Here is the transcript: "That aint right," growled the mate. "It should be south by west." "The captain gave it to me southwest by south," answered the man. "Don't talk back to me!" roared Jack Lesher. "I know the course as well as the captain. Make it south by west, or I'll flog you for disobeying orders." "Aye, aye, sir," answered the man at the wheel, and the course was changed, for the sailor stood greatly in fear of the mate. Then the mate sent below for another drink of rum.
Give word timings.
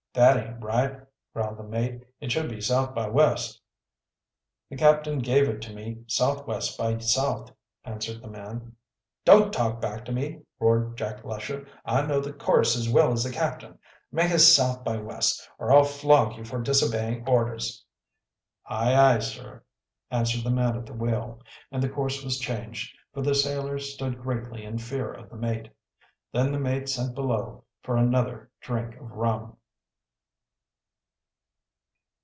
"That 0.13 0.35
aint 0.35 0.61
right," 0.61 0.99
growled 1.33 1.55
the 1.57 1.63
mate. 1.63 2.03
"It 2.19 2.33
should 2.33 2.49
be 2.49 2.59
south 2.59 2.93
by 2.93 3.07
west." 3.07 3.61
"The 4.69 4.75
captain 4.75 5.19
gave 5.19 5.47
it 5.47 5.61
to 5.61 5.73
me 5.73 6.03
southwest 6.05 6.77
by 6.77 6.97
south," 6.97 7.49
answered 7.85 8.21
the 8.21 8.27
man. 8.27 8.75
"Don't 9.23 9.53
talk 9.53 9.79
back 9.79 10.03
to 10.03 10.11
me!" 10.11 10.41
roared 10.59 10.97
Jack 10.97 11.23
Lesher. 11.23 11.65
"I 11.85 12.05
know 12.05 12.19
the 12.19 12.33
course 12.33 12.75
as 12.75 12.89
well 12.89 13.13
as 13.13 13.23
the 13.23 13.31
captain. 13.31 13.79
Make 14.11 14.31
it 14.31 14.39
south 14.39 14.83
by 14.83 14.97
west, 14.97 15.49
or 15.57 15.71
I'll 15.71 15.85
flog 15.85 16.35
you 16.35 16.43
for 16.43 16.59
disobeying 16.61 17.25
orders." 17.25 17.85
"Aye, 18.65 18.93
aye, 19.15 19.19
sir," 19.19 19.63
answered 20.11 20.43
the 20.43 20.51
man 20.51 20.75
at 20.75 20.87
the 20.87 20.93
wheel, 20.93 21.41
and 21.71 21.81
the 21.81 21.87
course 21.87 22.21
was 22.21 22.37
changed, 22.37 22.97
for 23.13 23.21
the 23.21 23.33
sailor 23.33 23.79
stood 23.79 24.21
greatly 24.21 24.65
in 24.65 24.77
fear 24.77 25.09
of 25.13 25.29
the 25.29 25.37
mate. 25.37 25.69
Then 26.33 26.51
the 26.51 26.59
mate 26.59 26.89
sent 26.89 27.15
below 27.15 27.63
for 27.81 27.95
another 27.95 28.51
drink 28.59 28.97
of 28.97 29.09
rum. 29.11 29.55